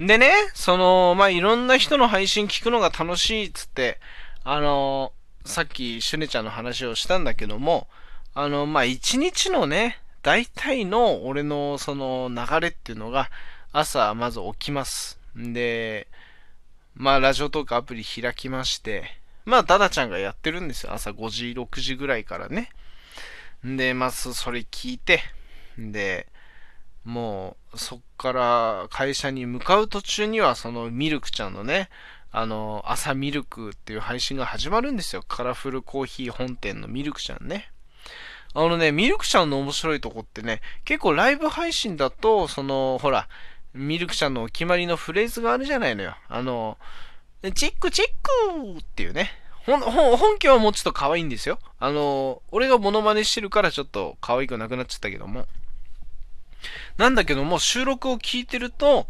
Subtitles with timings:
[0.00, 4.00] でね、その、まあ、いろんな人の配信聞くのが楽しいっつって、
[4.44, 5.12] あの
[5.44, 7.86] さっきシュネちゃんの話をしたんだけども、
[8.32, 13.28] あの、まあ、一日のね、大体の俺のその流れっていうのが、
[13.72, 15.20] 朝まず起きます。
[15.38, 16.08] んで、
[16.94, 19.04] まあ、ラジオトークアプリ開きまして、
[19.44, 20.94] まあ、ダダちゃんがやってるんですよ。
[20.94, 22.70] 朝5時、6時ぐらいからね。
[23.62, 25.20] で、まずそれ聞いて、
[25.76, 26.26] で、
[27.04, 31.88] もう、そっから会社に向かう途中には、そのミルクちゃんのね、
[32.32, 35.22] あの、朝ミルクっていう配信が始まるんですよ。
[35.26, 37.72] カラフルコーヒー本店のミルクちゃんね。
[38.54, 43.28] あのね、ミルクちゃんの面白いとこってね、結構ライブ配信だと、その、ほら、
[43.74, 46.16] ミルクちゃんのお決まりのフレーズがあるじゃないのよ。
[46.28, 46.76] あの、
[47.54, 49.30] チックチックっていうね。
[49.66, 51.58] ほん、ほん、本家はもうちょっと可愛いんですよ。
[51.78, 55.46] あの、俺がモノマネしてるからちょっと可愛くなくなっちゃったけども。
[56.96, 59.06] なんだけども、収録を聞いてると、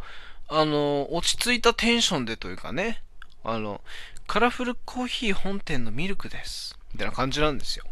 [0.49, 3.03] あの、落ち着いたテンションでというかね、
[3.45, 3.81] あの、
[4.27, 6.79] カラフルコーヒー本店のミルクです。
[6.93, 7.85] みたいな感じなんですよ。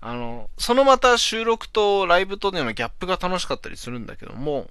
[0.00, 4.70] あの、そのまた収録とライブとでのギャップが楽しかったりするんだけども、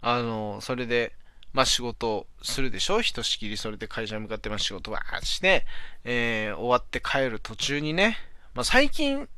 [0.00, 1.12] あの、それで、
[1.54, 3.00] まあ仕事するでしょ？
[3.00, 5.64] ひとしきりそれで会社に向かってま仕事わーして、
[6.04, 8.18] えー、終わって帰る途中にね、
[8.54, 9.28] まあ最近好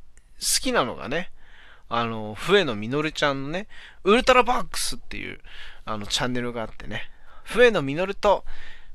[0.61, 1.31] きなのがね、
[1.91, 3.67] あの、笛野みのるちゃんのね、
[4.05, 5.41] ウルトラバックスっていう、
[5.85, 7.11] あの、チャンネルがあってね、
[7.43, 8.45] 笛野みのると、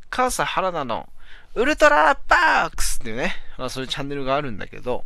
[0.10, 1.10] 母さ原田の、
[1.56, 5.04] ウルトラバックスっていうね、まあそういうチャンネルがあるんだけど、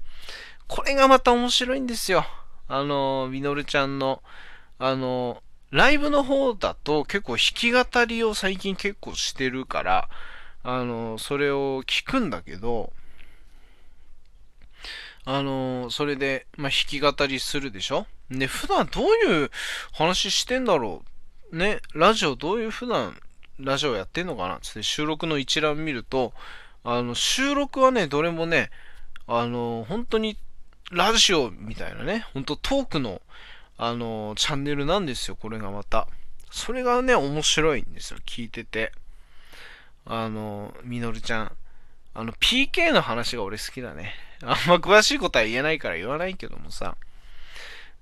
[0.67, 2.25] これがまた面白いんですよ。
[2.67, 4.21] あの、みのるちゃんの、
[4.77, 10.09] あの、ライブの方だと結構弾き語りを最近結構してるから、
[10.63, 12.93] あの、それを聞くんだけど、
[15.31, 18.07] あの、それで、まあ、弾き語りするでしょ？
[18.31, 19.51] で、普段どういう
[19.93, 21.03] 話してんだろ
[21.51, 21.55] う？
[21.55, 23.15] ね、ラジオどういう普段
[23.59, 24.57] ラジオやってんのかな？
[24.59, 26.33] つって収録の一覧見ると、
[26.83, 28.71] あの、収録はね、どれもね、
[29.27, 30.35] あの、本当に
[30.91, 33.21] ラジオみたいなね、本当トークの、
[33.77, 36.07] あの、チャンネルなんですよ、これがまた。
[36.49, 38.93] それがね、面白いんですよ、聞いてて。
[40.07, 41.51] あの、みのるちゃん。
[42.15, 44.15] あの、PK の話が俺好きだね。
[44.43, 46.95] あんま詳しいことは言えないから言わないけどもさ。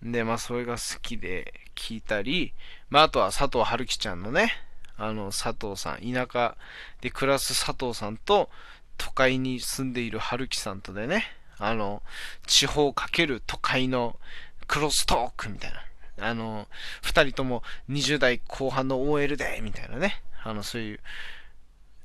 [0.03, 2.53] で、まあ、それが好きで聞いたり、
[2.89, 4.53] まあ、あとは佐藤春樹ちゃんのね、
[4.97, 6.55] あの、佐藤さん、田舎
[7.01, 8.49] で暮らす佐藤さんと、
[8.97, 11.25] 都会に住んでいる春樹さんとでね、
[11.59, 12.03] あの、
[12.45, 14.19] 地方かける都会の
[14.67, 16.29] クロストークみたいな。
[16.29, 16.67] あの、
[17.03, 20.21] 二人とも20代後半の OL で、みたいなね。
[20.43, 20.99] あの、そういう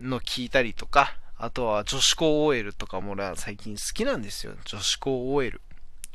[0.00, 4.52] の聞いたりとか、あとは女子高 OL とかも俺は最近好きなんですよ。
[4.64, 5.60] 女子高 OL。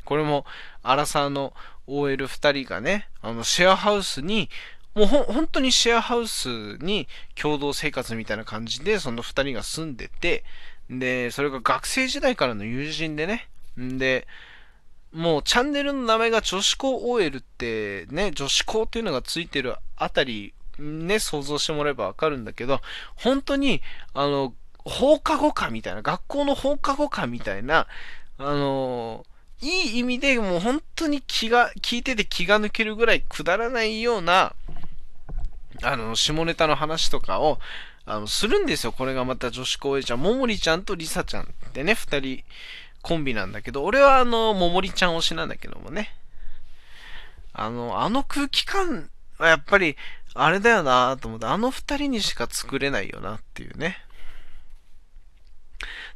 [0.06, 0.46] これも、
[0.84, 1.54] アラサーの
[1.86, 4.50] OL2 人がね、あの、シェアハウスに、
[4.96, 10.46] もうほ、本当にシェアハウスに共同生活みたいな感じで、その2人が住んでて、
[10.90, 14.28] で、それが学生時代からの友人でね、んで、
[15.12, 22.80] もうチャンネルの名前が女子高 OL ってね、女子高っていうのがついてるあたり、ね、想像してもらえばわかるんだけど、
[23.18, 23.82] 本当に、
[24.14, 24.54] あの、
[24.86, 27.88] 放課後かみたいな、学校の放課後かみたいな、
[28.38, 29.26] あの
[29.62, 34.54] いい意味でもう本当に気が、聞いてて気が抜けるぐらいくだらないような、
[35.82, 37.60] あの、下ネタの話とかを、
[38.06, 38.92] あの、するんですよ。
[38.92, 42.44] これがまた女子高 A ちゃん、ももりちゃんとりさちゃんでね、二人
[43.02, 46.14] コンビなんだけど、俺はあの、ももりちゃん推しなんだけどもね。
[47.54, 49.10] あの、あの空気感
[49.40, 49.98] はやっぱり、
[50.36, 53.98] あれだよなと思って、あの二人にしか作れないよなっていうね。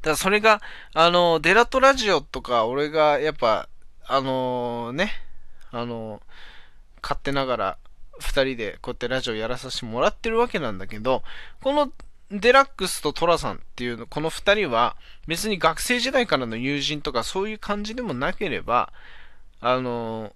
[0.01, 0.61] だからそれが、
[0.93, 3.69] あの、デラトラジオとか、俺がやっぱ、
[4.05, 5.11] あのね、
[5.71, 6.21] あの
[7.01, 7.77] 勝手ながら、
[8.19, 11.23] 二人でこうやってラジオやらさせてもらってるわけなんだけど、
[11.61, 11.91] この
[12.31, 14.95] デラックスとトラさんっていうの、この二人は
[15.27, 18.93] 別に学生時代からの友人とかそういう感じでもなければ、
[19.59, 20.33] あの、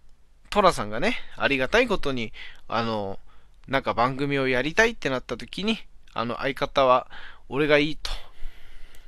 [0.50, 2.34] トラさんがね、ありがたいことに、
[2.68, 3.20] あの、
[3.68, 5.80] なんか番組をやりたいってなった時に、
[6.14, 7.08] あの相方は
[7.50, 8.10] 俺がいいと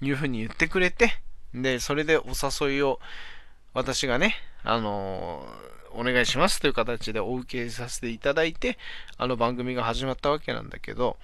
[0.01, 1.13] いうふうに言ってくれて、
[1.53, 2.25] で、それでお
[2.67, 2.99] 誘いを
[3.73, 5.47] 私がね、あの
[5.91, 8.77] お願いしますという形でお受けさせていただいて、
[9.17, 11.17] あの番組が始まったわけなんだけど、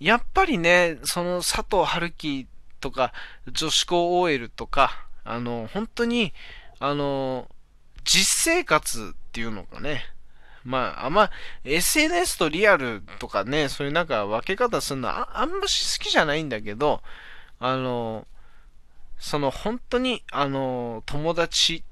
[0.00, 2.46] やっぱりね、その佐藤春樹
[2.80, 3.12] とか、
[3.50, 6.32] 女子高 OL とか、あの、本当に、
[6.78, 7.48] あの、
[8.04, 10.02] 実生活っていうのがね、
[10.64, 11.30] まあ、あんま、
[11.64, 17.02] SNS とリアルとかね、そういうなんか分け方するのああんまし好きじゃないんだけど、
[17.58, 18.26] あの、
[19.18, 21.84] その本当に、あの、友達、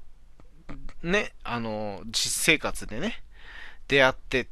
[1.03, 3.23] ね、あの、実生活でね、
[3.87, 4.47] 出会って、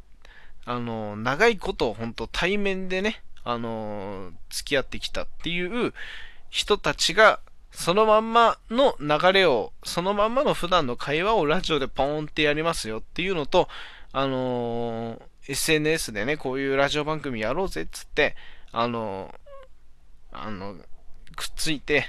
[0.66, 5.94] あの、長いこと本当対面でね、あの、付き合ってきたっていう
[6.50, 7.40] 人たちが、
[7.72, 13.68] そのまんまの流れを、そのまんまの普段の会話をラジオでポーンってやりますよっていうのと、
[14.12, 18.36] あの SNS でね、こういうラジオ番組やろうぜっつって、
[18.72, 19.34] あの
[20.32, 20.76] あの、
[21.36, 22.06] くっついて、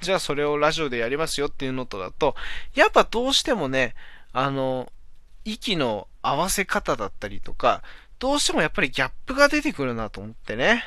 [0.00, 2.34] じゃあそれをラジオでやりますよっていうのとだと、
[2.74, 3.94] やっぱどうしてもね、
[4.32, 4.92] あの、
[5.44, 7.82] 息の合わせ方だったりとか、
[8.18, 10.84] どうしてもやっぱりギャップが出てくるなと思ってね。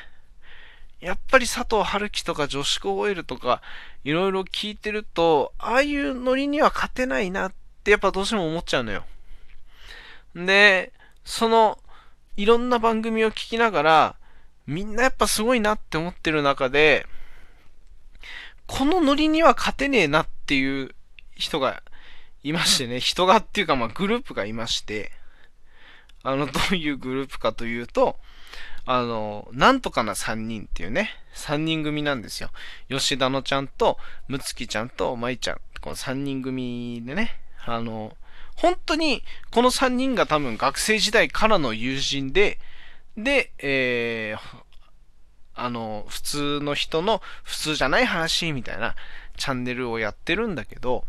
[1.00, 3.60] やっぱり佐藤春樹とか女子高 OL とか、
[4.04, 7.52] いろいろ聞いてると、ああいうノリには勝てないなっ
[7.82, 9.04] てやっぱどうしても思っちゃうのよ。
[10.34, 10.92] で、
[11.24, 11.78] その、
[12.36, 14.16] いろんな番組を聞きながら、
[14.66, 17.06] みんなやっぱすごいなって思ってる中で、
[18.72, 20.94] このノリには勝てねえなっていう
[21.36, 21.82] 人が
[22.42, 25.12] いましてね、人がっていうかまあグループがいまして、
[26.22, 28.16] あの、どういうグループかというと、
[28.86, 32.48] あの、なんとかな3人っていうね、3人組なんですよ。
[32.88, 38.16] 吉田のちゃんと、むつきちゃんと、まいちゃん、この3人組でね、あの、
[38.56, 42.58] 本当に、この3人が多分学生時代からの友人で、
[43.18, 44.61] で、えー、
[45.54, 48.94] あの、普通の人の普通じゃない話みたいな
[49.36, 51.04] チャンネルをやってるんだけど、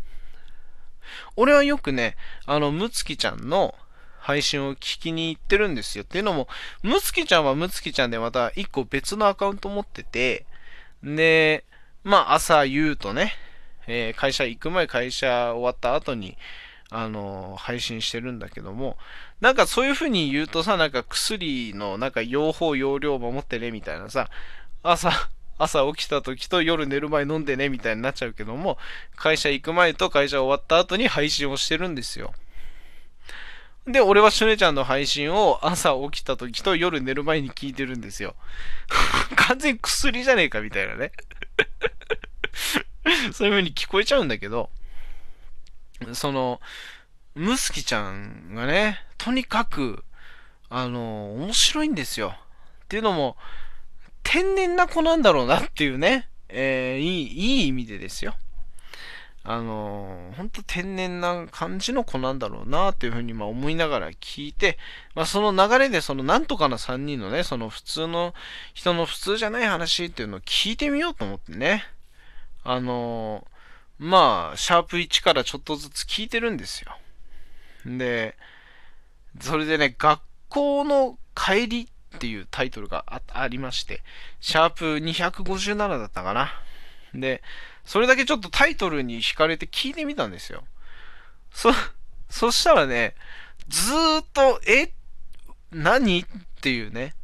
[1.36, 3.74] 俺はよくね、あの、むつきちゃんの
[4.18, 6.04] 配信を聞きに行ってるんですよ。
[6.04, 6.48] っていうのも、
[6.82, 10.46] むつきちゃんはむつきちゃんでまた一個別のアカウント持ってて、
[11.02, 11.64] で、
[12.02, 13.34] まあ朝言うとね、
[13.86, 16.38] えー、会社行く前会社終わった後に、
[16.90, 18.96] あの、配信してるんだけども、
[19.40, 24.28] なんかそういう風に言うとさ、なんか薬のなんか用法用量を守ってねみたいなさ、
[24.82, 25.10] 朝、
[25.58, 28.78] 朝起きた時と夜寝る前飲んでねみたいになっちゃうけども、
[29.16, 32.34] 会社行く前と会社終わった後に配信をしてるんですよ。
[33.86, 38.34] で、俺はシュネちゃんの配信を朝起きた時と夜寝る前に聞いてるんですよ。
[39.36, 41.12] 完全に薬じゃねえかみたいなね。
[43.32, 44.70] そういう風に聞こえちゃうんだけど、
[46.12, 46.60] その、
[47.34, 50.04] ムスキちゃんがね、とにかく、
[50.68, 52.36] あの、面白いんですよ。
[52.84, 53.36] っていうのも、
[54.22, 58.34] 天然な子なんだろうなっていうね、えー、いい、いい意味でですよ。
[59.46, 64.78] あのー、ほんと天然な感じの子なんだろうなっていうふうにま思いながら聞いて、
[65.14, 68.32] まあ、その流れでそのなんとかな3人のね、その普通の
[68.72, 71.84] 人の普通じゃない話っていうのを聞いてみようと思ってね。
[72.62, 73.46] あの、
[73.98, 76.96] まあ、シャープ1からちょっとずつ聞いてるんですよ。
[77.86, 78.36] で、
[79.40, 84.02] それでね、学校の帰りっていうタイトルがありまして、
[84.40, 86.52] シャープ257だったかな。
[87.14, 87.42] で、
[87.84, 90.64] それだけちょっとタイトルに惹かれて聞いてみたんですよ。
[91.52, 91.70] そ、
[92.28, 93.14] そしたらね、
[93.68, 94.92] ずーっと、え？
[95.70, 96.20] 何？
[96.20, 96.26] っ
[96.60, 97.14] ていうね、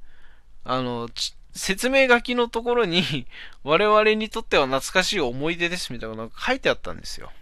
[0.64, 1.08] あの、
[1.54, 3.26] 説明書きのところに、
[3.64, 7.32] 我々にとっては懐かしい思い出ですみたいなのが書いてあったんですよ。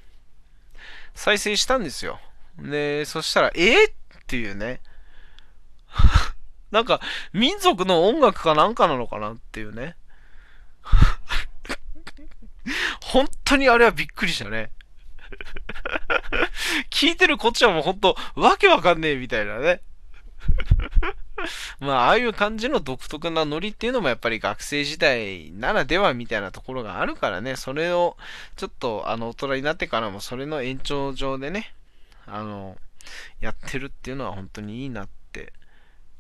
[1.14, 2.20] 再生したんですよ。
[2.58, 3.92] で、そしたら、えっ
[4.26, 4.80] ていうね。
[6.70, 7.00] なんか、
[7.32, 9.96] 民族の音楽かなんかなのかなっていうね。
[13.02, 14.70] 本当にあれはびっくりしたね。
[16.90, 19.80] 聞いてるこっちはもう本当、わけわかんねえみたいなね。
[21.80, 28.16] まあ、ああいう感じの独特なノリっていうのもやっぱり学生時代ならではみたいなところがあるからね、それを
[28.56, 31.72] ちょっとあの大人になってからもそれの延長上でね、
[32.26, 32.76] あの、
[33.40, 35.52] やってるっていうのは本当にいいなって。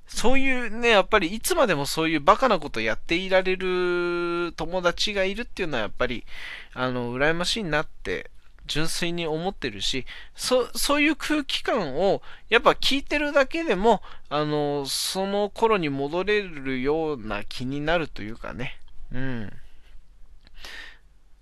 [0.06, 6.24] そういうね、やっぱりいつまでもそういうバカなことやっていられる友達がいるっていうのはやっぱり、
[6.72, 8.30] あの、羨ましいなって
[8.68, 10.06] 純粋に思ってるし、
[10.36, 18.78] そ、そういう空気感を、やっぱ聞いてるだけでも、あの、その頃に戻れるような気になるというかね。
[19.12, 19.52] うん。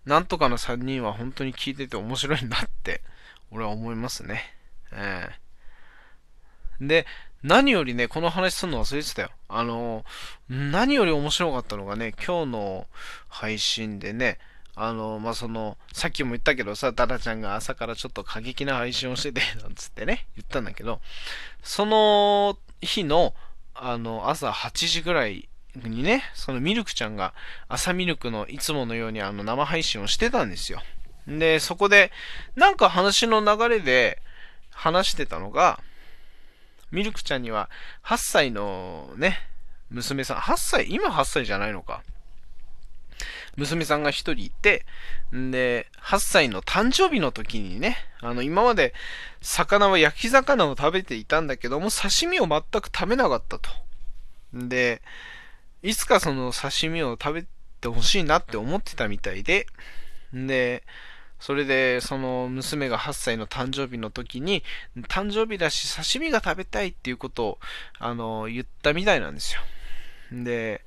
[0.06, 3.02] なんとかの3人は本当に聞いてて面白いなって、
[3.50, 4.54] 俺は思いますね。
[4.92, 7.06] えー、で、
[7.42, 9.30] 何よりね、この話するの忘れてたよ。
[9.48, 10.04] あの、
[10.48, 12.86] 何より面白かったのがね、今日の
[13.28, 14.38] 配信でね、
[14.76, 21.00] あの、まあ、その、さっきも言ったけどさ、ダダちゃんが朝からちょっと過激な配信をしてて、なんつってね、言ったんだけど、
[21.62, 23.34] その日の、
[23.74, 27.32] あの、朝8時ぐらいにね、そのミルクちゃんが
[27.68, 30.82] 朝ミルクのいつものようにあの生配信をしてたんですよ。
[31.26, 32.12] で、そこで、
[32.54, 34.22] なんか話の流れで
[34.70, 35.80] 話してたのが、
[36.90, 37.68] ミルクちゃんには
[38.04, 39.38] 8歳のね、
[39.90, 42.02] 娘さん、8歳、今8歳じゃないのか。
[43.56, 44.84] 娘さんが一人いて、
[45.34, 48.94] んで、8歳の誕生日の時にね、あの、今まで
[49.40, 53.70] 魚は焼き魚を食べていたんだけども、刺身を全く食べなかったと。
[54.54, 55.02] んで、
[55.82, 57.46] いつかその刺身を食べ
[57.80, 59.66] てほしいなって思ってたみたいで、
[60.34, 60.84] んで、
[61.38, 64.62] それで、その娘が8歳の誕生日の時に、
[65.08, 67.58] 誕生日だし刺身が食べたいっていうことを、
[67.98, 69.60] あの、言ったみたいなんですよ。
[70.32, 70.82] で、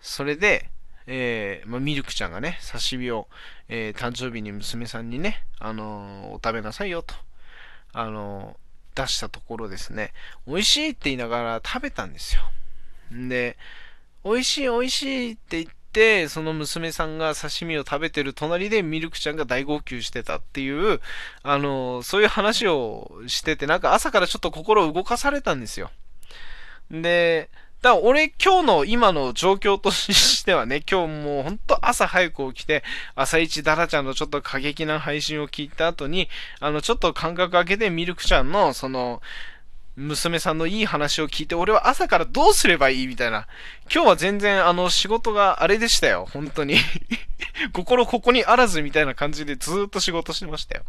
[0.00, 0.70] それで、
[1.06, 3.28] えー、まあ、ミルクちゃんがね、刺身を、
[3.68, 7.14] えー、誕生日に娘さんにね、あのー、お食べなさいよと、
[7.92, 8.56] あの
[8.94, 10.12] 出したところですね、
[10.46, 12.42] 美味しいって言いながら食べたんですよ。
[13.10, 13.56] で、
[14.24, 21.00] 美味しい美味しいって言って、その娘さんが刺身を食べてる隣でミルクちゃんが大号泣してたっていう、
[21.42, 25.90] あのそういう話をしてて、なんか朝からちょっと心を動かされたんですよ。
[26.90, 27.50] で、
[27.82, 32.84] だから俺今日の今の状況としてはね、 今日もうほんと朝早く起きて、
[33.16, 36.28] 朝一ダラちゃんのちょっと過激な配信を聞いた後に、
[36.60, 39.20] あのちょっと間隔空けてミルクちゃんのその、
[39.96, 43.46] 娘さんのいい話を聞いて、俺は朝からどうすればいいみたいな。
[43.92, 46.26] 今日は全然あの仕事があれでしたよ。
[46.32, 46.76] 本当に
[47.72, 50.84] 心ここにあらずみたいな感じでずっと仕事してましたよ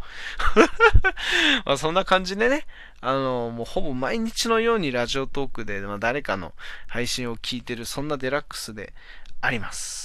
[1.66, 2.66] まそんな感じでね、
[3.02, 6.54] あの、もうほぼ毎日のようにラジオトークで、まあ、誰かの
[6.88, 8.94] 配信を聞いてる、そんなデラックスで
[9.42, 10.03] あります。